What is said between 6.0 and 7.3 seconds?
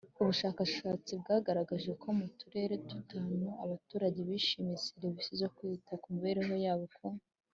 ku mibereho yabo ku